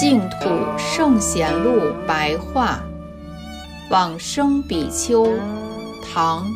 [0.00, 0.48] 净土
[0.78, 2.80] 圣贤录白话，
[3.90, 5.30] 往生比丘，
[6.02, 6.46] 唐，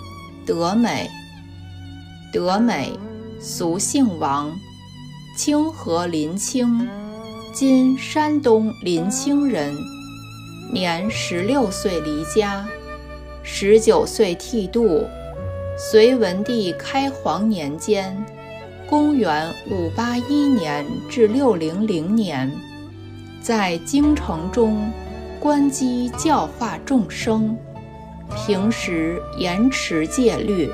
[0.46, 1.10] 德美。
[2.32, 2.90] 德美，
[3.38, 4.50] 俗姓王，
[5.36, 6.88] 清河临清
[7.52, 9.76] （今山东临清）人。
[10.72, 12.66] 年十六岁离家，
[13.42, 15.06] 十九岁剃度。
[15.76, 18.24] 隋文帝开皇年间
[18.88, 22.50] （公元五八一年至六零零年）。
[23.44, 24.90] 在京城中，
[25.38, 27.54] 观机教化众生，
[28.34, 30.70] 平时严持戒律，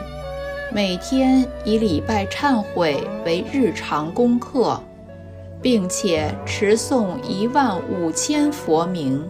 [0.73, 4.81] 每天以礼拜忏悔为日常功课，
[5.61, 9.29] 并且持诵一万五千佛名。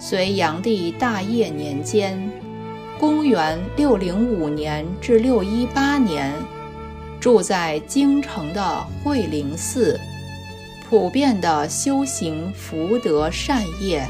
[0.00, 2.20] 隋炀帝大业年间
[2.98, 6.34] （公元六零五年至六一八年），
[7.20, 9.96] 住在京城的惠灵寺。
[10.90, 14.04] 普遍的修行福德善业，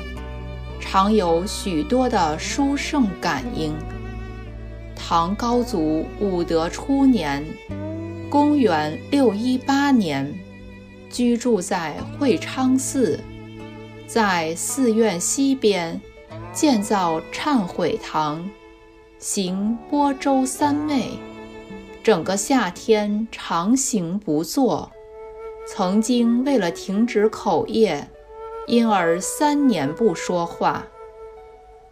[0.81, 3.77] 常有许多的殊胜感应。
[4.97, 7.45] 唐高祖武德初年
[8.31, 10.35] （公元618年），
[11.13, 13.21] 居住在会昌寺，
[14.07, 16.01] 在寺院西边
[16.51, 18.49] 建造忏悔堂，
[19.19, 21.11] 行播州三昧，
[22.03, 24.91] 整个夏天常行不坐。
[25.73, 28.09] 曾经为了停止口业，
[28.67, 30.83] 因而三年不说话；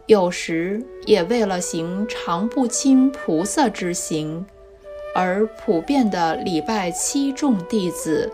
[0.05, 4.45] 有时也为了行常不清菩萨之行，
[5.15, 8.29] 而普遍的礼拜七众弟子，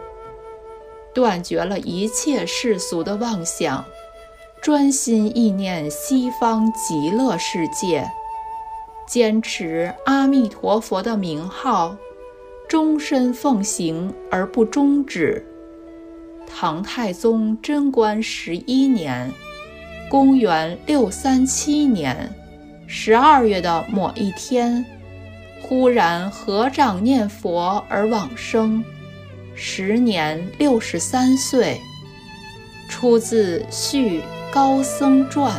[1.13, 3.85] 断绝了一切世俗的妄想，
[4.63, 8.09] 专心意念西方极乐世界，
[9.07, 11.95] 坚持阿弥陀佛的名号。
[12.75, 15.41] 终身奉行而不终止。
[16.45, 19.31] 唐太宗贞观十一年
[20.11, 22.29] （公元637年）
[22.85, 24.85] 十二月的某一天，
[25.61, 28.83] 忽然合掌念佛而往生，
[29.55, 31.79] 时年六十三岁。
[32.89, 34.19] 出自《续
[34.51, 35.49] 高僧传》。